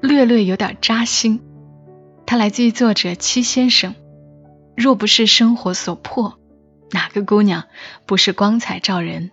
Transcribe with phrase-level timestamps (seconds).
[0.00, 1.40] 略略有点扎心，
[2.26, 3.94] 它来自于作者七先生。
[4.76, 6.38] 若不是生活所迫，
[6.90, 7.64] 哪个姑娘
[8.06, 9.30] 不是光彩照人？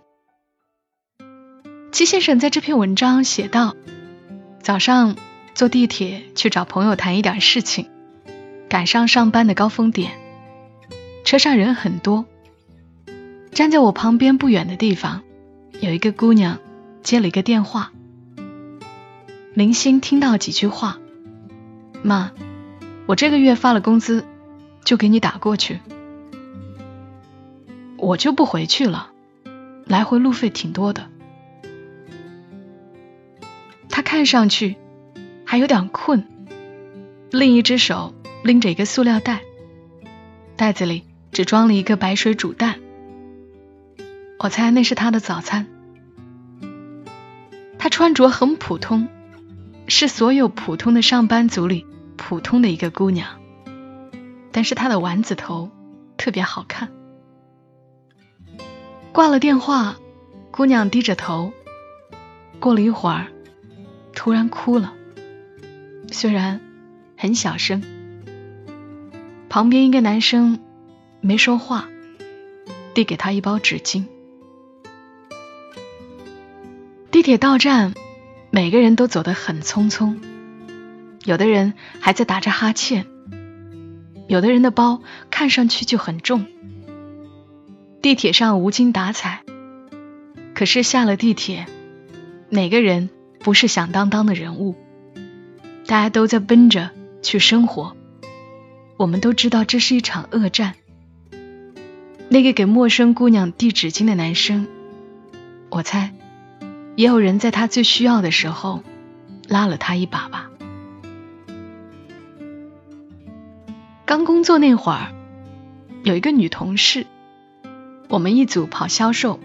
[1.90, 3.74] 七先生在这篇文章写道：
[4.60, 5.16] 早上
[5.54, 7.88] 坐地铁去找朋友谈一点事情，
[8.68, 10.12] 赶上上班的高峰点，
[11.24, 12.26] 车上人很多。
[13.52, 15.22] 站在我旁边不远的地方，
[15.80, 16.58] 有一个姑娘
[17.02, 17.90] 接了一个电话。
[19.58, 21.00] 零星听到几句话，
[22.04, 22.30] 妈，
[23.06, 24.24] 我这个月发了工资，
[24.84, 25.80] 就给你打过去。
[27.96, 29.10] 我就不回去了，
[29.84, 31.08] 来回路费挺多的。
[33.88, 34.76] 他看上去
[35.44, 36.24] 还有点困，
[37.32, 38.14] 另一只手
[38.44, 39.40] 拎着一个塑料袋，
[40.54, 42.78] 袋子里只装了一个白水煮蛋。
[44.38, 45.66] 我猜那是他的早餐。
[47.76, 49.08] 他穿着很普通。
[49.88, 51.86] 是所有普通的上班族里
[52.16, 53.40] 普通的一个姑娘，
[54.52, 55.70] 但是她的丸子头
[56.18, 56.90] 特别好看。
[59.12, 59.96] 挂了电话，
[60.50, 61.52] 姑娘低着头，
[62.60, 63.28] 过了一会儿，
[64.14, 64.92] 突然哭了，
[66.12, 66.60] 虽然
[67.16, 67.82] 很小声。
[69.48, 70.60] 旁边一个男生
[71.22, 71.88] 没说话，
[72.92, 74.04] 递给她一包纸巾。
[77.10, 77.94] 地铁到站。
[78.50, 80.16] 每个人都走得很匆匆，
[81.24, 83.06] 有的人还在打着哈欠，
[84.26, 86.46] 有的人的包看上去就很重。
[88.00, 89.42] 地铁上无精打采，
[90.54, 91.66] 可是下了地铁，
[92.48, 93.10] 哪个人
[93.40, 94.74] 不是响当当的人物？
[95.86, 96.90] 大家都在奔着
[97.22, 97.96] 去生活，
[98.96, 100.74] 我们都知道这是一场恶战。
[102.28, 104.68] 那个给陌生姑娘递纸巾的男生，
[105.70, 106.14] 我猜。
[106.98, 108.82] 也有人在他最需要的时候
[109.46, 110.50] 拉了他一把吧。
[114.04, 115.14] 刚工作那会儿，
[116.02, 117.06] 有一个女同事，
[118.08, 119.38] 我们一组跑销售，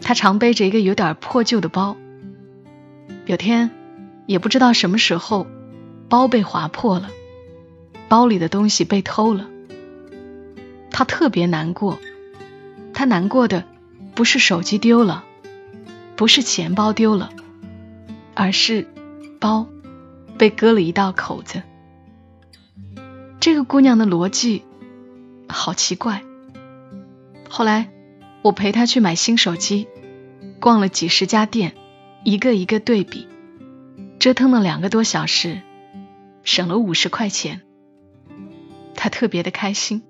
[0.00, 1.96] 她常背着一个有点破旧的包。
[3.26, 3.70] 有天，
[4.26, 5.46] 也不知道什么时候，
[6.08, 7.10] 包被划破了，
[8.08, 9.46] 包里的东西被偷了。
[10.90, 12.00] 她特别难过，
[12.92, 13.62] 她难过的
[14.16, 15.22] 不是手机丢了。
[16.16, 17.30] 不是钱包丢了，
[18.34, 18.88] 而是
[19.38, 19.68] 包
[20.38, 21.62] 被割了一道口子。
[23.38, 24.64] 这个姑娘的逻辑
[25.46, 26.22] 好奇怪。
[27.48, 27.90] 后来
[28.42, 29.86] 我陪她去买新手机，
[30.58, 31.74] 逛了几十家店，
[32.24, 33.28] 一个一个对比，
[34.18, 35.60] 折腾了两个多小时，
[36.42, 37.60] 省了五十块钱。
[38.94, 40.02] 她特别的开心。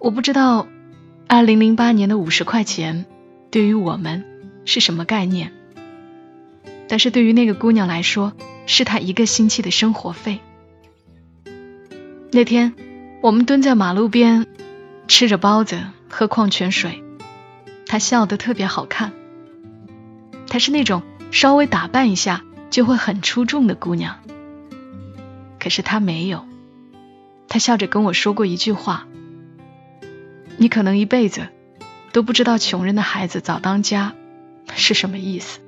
[0.00, 0.66] 我不知道，
[1.28, 3.06] 二零零八年的五十块钱。
[3.50, 4.24] 对于我们
[4.64, 5.52] 是什么概念？
[6.88, 8.32] 但是对于那个姑娘来说，
[8.66, 10.40] 是她一个星期的生活费。
[12.32, 12.74] 那天，
[13.22, 14.46] 我们蹲在马路边，
[15.08, 17.02] 吃着包子，喝矿泉水，
[17.86, 19.12] 她笑得特别好看。
[20.48, 24.18] 她是那种稍微打扮一下就会很出众的姑娘。
[25.58, 26.44] 可是她没有，
[27.48, 29.06] 她笑着跟我说过一句话
[30.58, 31.48] ：“你可能一辈子。”
[32.16, 34.14] 都不知道穷人的孩子早当家
[34.74, 35.60] 是什么意思。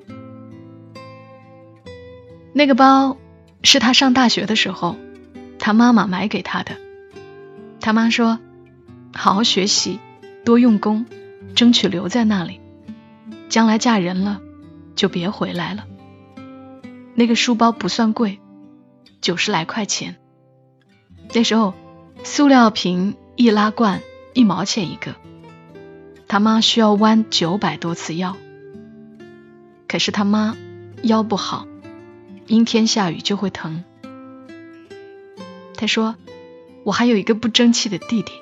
[2.55, 3.19] 那个包
[3.63, 4.97] 是他上大学的时候，
[5.59, 6.79] 他妈妈买给他的。
[7.81, 8.39] 他妈说
[9.13, 10.01] ：“好好学习，
[10.43, 11.05] 多用功，
[11.55, 12.63] 争取留在那里。
[13.51, 14.41] 将来嫁人了，
[14.95, 15.85] 就别回来了。”
[17.15, 18.41] 那个书包不算贵，
[19.21, 20.17] 九十来块钱。
[21.35, 21.75] 那时候，
[22.25, 24.01] 塑料瓶易拉罐
[24.33, 25.15] 一毛钱一个。
[26.29, 28.37] 他妈需要弯九百多次腰，
[29.89, 30.55] 可是他妈
[31.03, 31.67] 腰不好，
[32.47, 33.83] 阴天下雨就会疼。
[35.75, 36.17] 他说
[36.85, 38.33] ：“我还有一个不争气的弟弟。”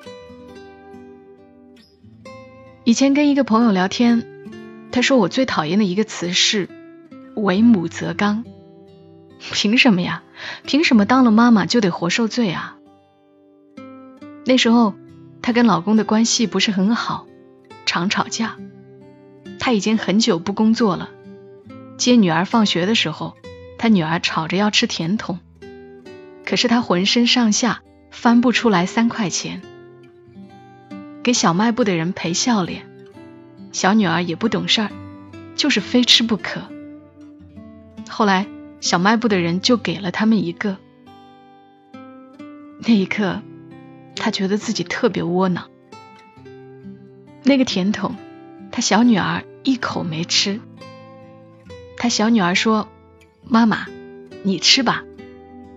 [2.83, 4.25] 以前跟一个朋友聊天，
[4.91, 6.67] 他说我最讨厌的一个词是
[7.35, 8.43] “为母则刚”。
[9.39, 10.23] 凭什么呀？
[10.65, 12.75] 凭什么当了妈妈就得活受罪啊？
[14.45, 14.93] 那时候，
[15.41, 17.27] 她跟老公的关系不是很好，
[17.87, 18.57] 常吵架。
[19.59, 21.09] 他已经很久不工作了，
[21.97, 23.35] 接女儿放学的时候，
[23.79, 25.39] 他女儿吵着要吃甜筒，
[26.45, 27.81] 可是他浑身上下
[28.11, 29.63] 翻不出来三块钱。
[31.23, 32.87] 给小卖部的人赔笑脸，
[33.71, 34.91] 小女儿也不懂事儿，
[35.55, 36.61] 就是非吃不可。
[38.07, 38.47] 后来
[38.79, 40.77] 小卖部的人就给了他们一个，
[42.79, 43.41] 那一刻，
[44.15, 45.69] 他觉得自己特别窝囊。
[47.47, 48.15] 那个甜筒，
[48.71, 50.59] 她小女儿一口没吃。
[51.95, 52.89] 她小女儿说
[53.47, 53.87] ：“妈妈，
[54.43, 55.05] 你吃吧，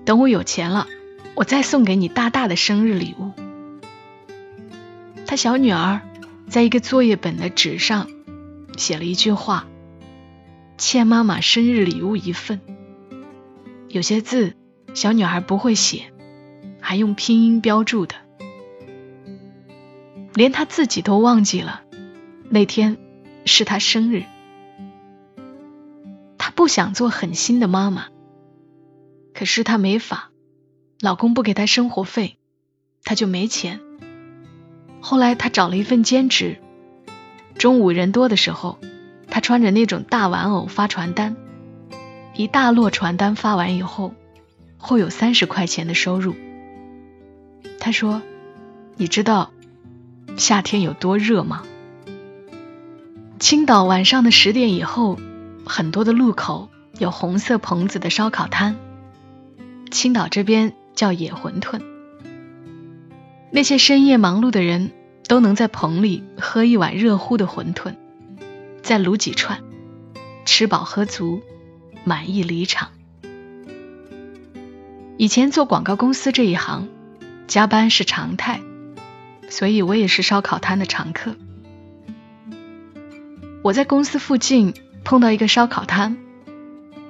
[0.05, 0.89] 等我有钱了，
[1.37, 3.31] 我再送给你大大的生日礼物。”
[5.27, 6.01] 他小女儿
[6.49, 8.09] 在一个作业本的纸上
[8.77, 9.69] 写了一句话
[10.77, 12.61] ：“欠妈妈生日礼物一份。”
[13.87, 14.57] 有些字
[14.93, 16.13] 小女孩不会写，
[16.81, 18.17] 还用拼音标注的，
[20.35, 21.83] 连她自己都忘记了
[22.49, 22.97] 那天
[23.45, 24.25] 是她生日。
[26.39, 28.07] 她不想做狠心的妈妈，
[29.35, 30.31] 可是她没法，
[31.01, 32.37] 老公不给她生活费，
[33.05, 33.81] 她就没钱。
[35.01, 36.59] 后来她找了一份兼职，
[37.57, 38.79] 中午人多的时候，
[39.29, 41.37] 她穿着那种大玩偶发传单，
[42.35, 44.15] 一大摞传单发完以后，
[44.79, 46.35] 会有三十块钱的收入。
[47.79, 48.23] 她说
[48.97, 49.53] ：“你知道
[50.41, 51.63] 夏天有多热吗？”
[53.39, 55.19] 青岛晚上的十点以后，
[55.67, 58.77] 很多的路口有红色棚子的烧烤摊，
[59.91, 61.83] 青岛这边叫野馄饨。
[63.51, 64.93] 那些深夜忙碌的人
[65.29, 67.97] 都能在棚里喝一碗热乎的馄饨，
[68.83, 69.63] 再卤几串，
[70.47, 71.43] 吃饱喝足，
[72.05, 72.89] 满意离场。
[75.19, 76.89] 以前做广告公司这一行，
[77.47, 78.61] 加班是常态，
[79.51, 81.35] 所以我也是烧烤摊的常客。
[83.63, 84.73] 我在公司附近
[85.05, 86.17] 碰到一个烧烤摊，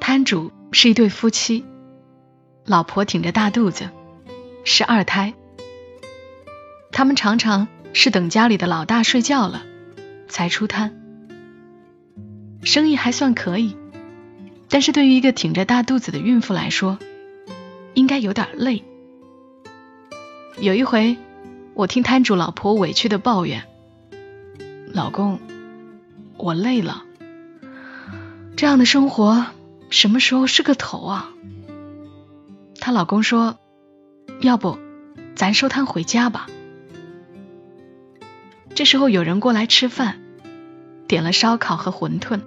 [0.01, 1.65] 摊主是一对夫妻，
[2.67, 3.89] 老婆挺着大肚子，
[4.65, 5.35] 是二胎。
[6.91, 9.63] 他们常常是等家里的老大睡觉了
[10.29, 11.01] 才出摊，
[12.65, 13.77] 生意还算可以，
[14.69, 16.99] 但是对于一个挺着大肚子的孕妇来说，
[17.95, 18.83] 应该有点累。
[20.59, 21.17] 有一回，
[21.75, 23.65] 我听摊主老婆委屈的抱怨
[24.93, 25.39] ：“老公，
[26.37, 27.05] 我累了，
[28.57, 29.47] 这样的生活
[29.89, 31.31] 什么时候是个头啊？”
[32.81, 33.59] 她老公说
[34.41, 34.79] ：“要不，
[35.35, 36.49] 咱收摊回家吧。”
[38.75, 40.21] 这时候有人过来吃饭，
[41.07, 42.41] 点了烧烤和馄饨。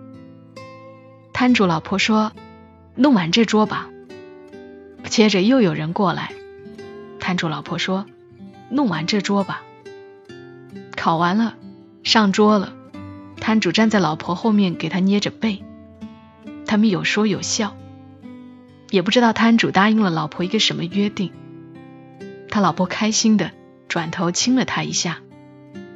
[1.32, 2.32] 摊主老婆说
[2.96, 3.90] ：“弄完这桌吧。”
[5.10, 6.34] 接着又有人过来，
[7.20, 8.06] 摊主老婆说
[8.70, 9.64] ：“弄完这桌吧。”
[10.96, 11.56] 烤完了，
[12.04, 12.74] 上桌了。
[13.38, 15.64] 摊主站在老婆后面给他捏着背，
[16.66, 17.76] 他们有说有笑，
[18.90, 21.32] 也不知道摊主答应了老婆一个什么约定。
[22.50, 23.52] 他老婆开心的
[23.88, 25.20] 转头亲了他一下。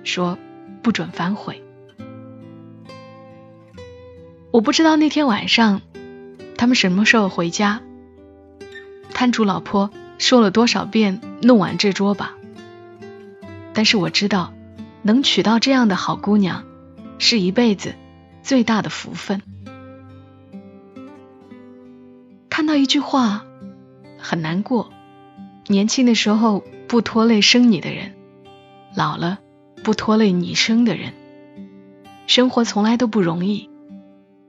[0.04, 0.38] 说
[0.82, 1.62] 不准反悔。
[4.52, 5.82] 我不知道那天晚上
[6.58, 7.82] 他们什么时候回家。
[9.14, 12.37] 摊主老婆说了多少遍“弄完这桌吧”，
[13.78, 14.56] 但是我知道，
[15.04, 16.64] 能娶到这样的好姑娘，
[17.20, 17.94] 是一辈子
[18.42, 19.44] 最大的福分。
[22.50, 23.46] 看到一句话，
[24.18, 24.92] 很难过：
[25.68, 28.16] 年轻的时候不拖累生你的人，
[28.96, 29.38] 老了。
[29.84, 31.14] 不拖累你生的人，
[32.26, 33.70] 生活从来都不容易。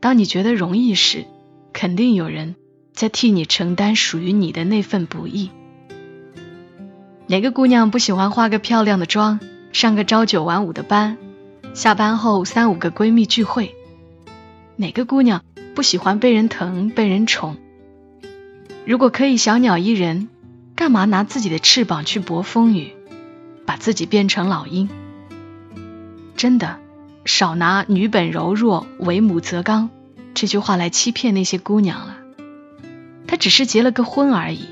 [0.01, 1.27] 当你觉得容易时，
[1.75, 2.57] 肯定有人
[2.95, 5.51] 在替你承担属于你的那份不易。
[7.31, 9.39] 哪个姑娘不喜欢化个漂亮的妆，
[9.71, 11.19] 上个朝九晚五的班，
[11.75, 13.75] 下班后三五个闺蜜聚会？
[14.77, 15.45] 哪个姑娘
[15.75, 17.59] 不喜欢被人疼、被人宠？
[18.87, 20.31] 如果可以小鸟依人，
[20.75, 22.95] 干嘛拿自己的翅膀去搏风雨，
[23.67, 24.89] 把自己变成老鹰？
[26.35, 26.79] 真的，
[27.27, 29.91] 少拿“女本柔弱，为母则刚”
[30.33, 32.17] 这句话来欺骗那些姑娘了。
[33.27, 34.65] 她只是结了个婚而已，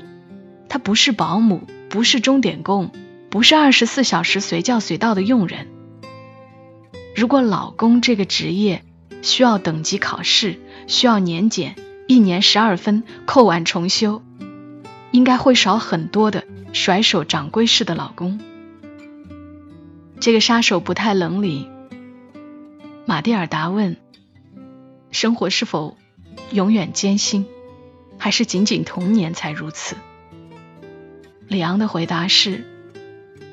[0.69, 2.91] 她不是保姆，不是钟点工，
[3.29, 5.67] 不是二十四小时随叫随到的佣人。
[7.15, 8.83] 如果老公这个职业
[9.21, 11.75] 需要等级考试，需要年检，
[12.07, 14.21] 一年十二分扣完重修，
[15.11, 18.39] 应该会少很多的甩手掌柜式的老公。
[20.19, 21.69] 这个杀手不太冷里，
[23.05, 23.95] 马蒂尔达问
[25.11, 25.97] ：“生活是否
[26.51, 27.45] 永远艰辛，
[28.17, 29.95] 还是仅仅童年才如此？”
[31.47, 32.65] 李昂的回答是：“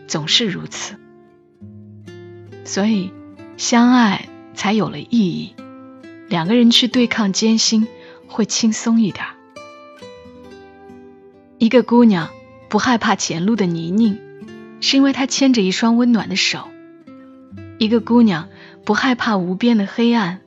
[0.09, 0.97] 总是如此。”
[2.65, 3.13] 所以，
[3.57, 5.55] 相爱才有了意义。
[6.29, 7.87] 两个人去对抗艰辛。
[8.27, 9.25] 会轻松一点。
[11.59, 12.31] 一个姑娘
[12.69, 14.19] 不害怕前路的泥泞，
[14.81, 16.69] 是因为她牵着一双温暖的手；
[17.79, 18.49] 一个姑娘
[18.85, 20.41] 不害怕无边的黑暗，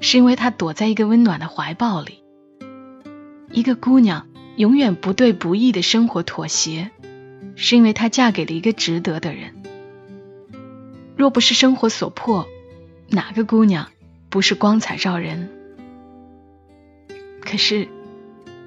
[0.00, 2.14] 是因为她躲在一个温暖的怀抱里；
[3.52, 6.90] 一个姑娘永远不对不易的生活妥协，
[7.56, 9.62] 是因为她嫁给了一个值得的人。
[11.16, 12.46] 若不是生活所迫，
[13.08, 13.88] 哪个姑娘
[14.28, 15.50] 不是光彩照人？
[17.40, 17.88] 可是，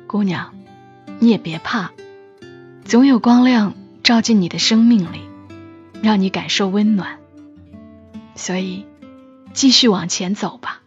[0.07, 0.53] 姑娘，
[1.19, 1.91] 你也别怕，
[2.83, 3.73] 总有光亮
[4.03, 5.21] 照进你的生命里，
[6.01, 7.19] 让你感受温暖。
[8.35, 8.85] 所以，
[9.53, 10.81] 继续往前走吧。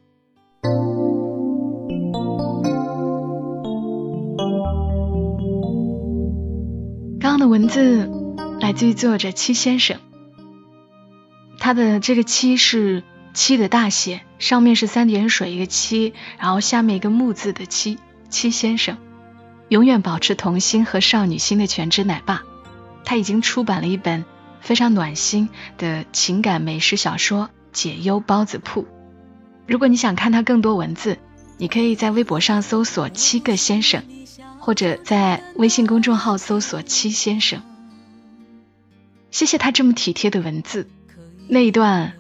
[7.38, 8.10] 刚刚的文字
[8.58, 9.98] 来自于作者七先生，
[11.60, 13.04] 他的这个七是。
[13.32, 17.98] 七的大写，上面是三点水一个七，然后下面一个木字的七。
[18.28, 18.98] 七先生
[19.68, 22.42] 永远保持童心和少女心的全职奶爸，
[23.04, 24.24] 他已经出版了一本
[24.60, 28.82] 非常暖心的情感美食小说《解忧包子铺》。
[29.68, 31.18] 如果你想看他更多文字，
[31.56, 34.02] 你可以在微博上搜索“七个先生”，
[34.68, 37.62] 或者在微信公众号搜索“七先生”。
[39.32, 40.90] 谢谢他这么体贴的文字，
[41.48, 42.12] 那一段。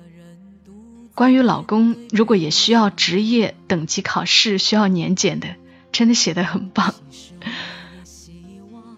[1.14, 5.56] 关于老公，如果也需要职业等级考试，需要年检的，
[5.92, 6.94] 真的写的很棒。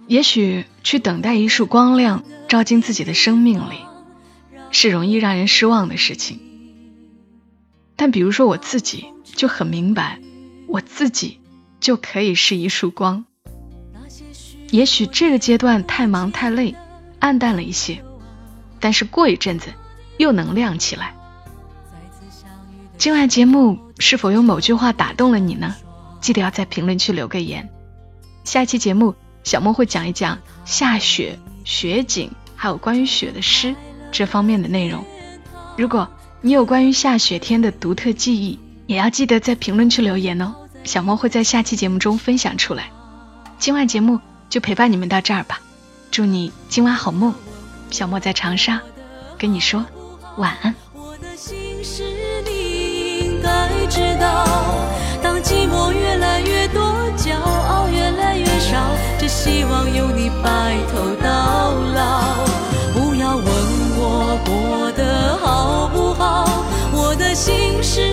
[0.07, 3.80] 也许去等待一束光亮照进自己的生命里，
[4.71, 6.38] 是容易让人失望的事情。
[7.97, 10.21] 但比如说我自己就很明白，
[10.69, 11.40] 我自己
[11.80, 13.25] 就可以是一束光。
[14.70, 16.74] 也许这个阶段太忙太累，
[17.18, 18.04] 暗淡了一些，
[18.78, 19.72] 但是过一阵子
[20.16, 21.14] 又能亮起来。
[22.96, 25.74] 今晚节目是否有某句话打动了你呢？
[26.20, 27.68] 记得要在评论区留个言。
[28.44, 33.74] 下期节目，小莫会讲一讲下雪、雪景，还有关于雪的诗
[34.12, 35.04] 这方面的内容。
[35.76, 36.08] 如果
[36.42, 40.54] 你有关于下雪天的独特记忆，也要记得在评论区留言哦。
[40.84, 42.90] 小莫会在下期节目中分享出来。
[43.58, 44.20] 今晚节目
[44.50, 45.61] 就陪伴你们到这儿吧，
[46.11, 47.33] 祝你今晚好梦。
[47.90, 48.80] 小莫在长沙
[49.38, 49.87] 跟你说
[50.38, 50.75] 晚安。
[50.92, 52.02] 我的心事
[52.45, 54.45] 你应该知道，
[55.23, 56.83] 当寂寞越来越多，
[57.16, 58.76] 骄傲越来越少，
[59.21, 62.45] 只希望有你白头到老。
[62.92, 68.10] 不要问我过得好不好，我的心事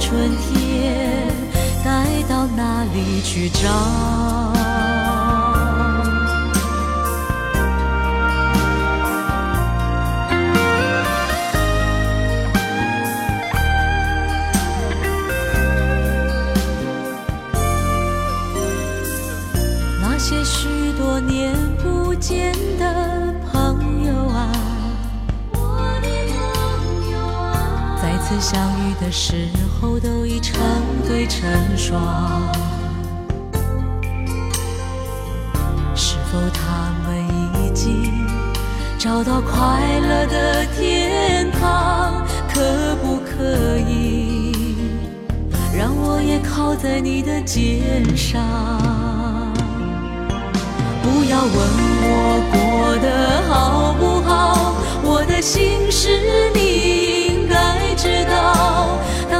[0.00, 1.26] 春天
[1.84, 3.68] 该到哪里去找。
[20.00, 23.07] 那些许多年不见的
[28.28, 29.48] 次相遇的时
[29.80, 30.60] 候都已成
[31.06, 31.98] 对成双，
[35.94, 37.26] 是否他们
[37.64, 38.12] 已经
[38.98, 42.22] 找到快乐的天堂？
[42.52, 42.60] 可
[42.96, 44.76] 不可以
[45.74, 48.42] 让我也靠在你的肩上？
[51.02, 51.56] 不要问
[52.04, 56.67] 我过得好不好，我的心是你。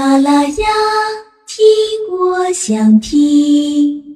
[0.00, 0.66] 马拉雅，
[1.46, 1.68] 听
[2.10, 4.09] 我想听。